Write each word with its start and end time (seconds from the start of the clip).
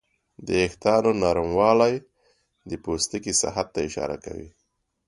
د 0.45 0.47
وېښتیانو 0.61 1.11
نرموالی 1.23 1.95
د 2.69 2.71
پوستکي 2.83 3.33
صحت 3.41 3.67
ته 3.73 3.79
اشاره 3.87 4.17
کوي. 4.25 4.49